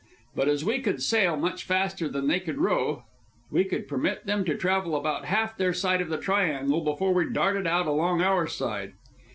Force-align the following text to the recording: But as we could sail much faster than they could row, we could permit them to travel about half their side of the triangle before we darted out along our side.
But 0.35 0.47
as 0.47 0.65
we 0.65 0.79
could 0.81 1.03
sail 1.03 1.37
much 1.37 1.63
faster 1.63 2.09
than 2.09 2.25
they 2.27 2.39
could 2.39 2.57
row, 2.57 3.03
we 3.51 3.63
could 3.63 3.87
permit 3.87 4.25
them 4.25 4.43
to 4.45 4.57
travel 4.57 4.95
about 4.95 5.25
half 5.25 5.55
their 5.55 5.73
side 5.73 6.01
of 6.01 6.09
the 6.09 6.17
triangle 6.17 6.83
before 6.83 7.13
we 7.13 7.31
darted 7.31 7.67
out 7.67 7.85
along 7.85 8.19
our 8.19 8.47
side. 8.47 8.93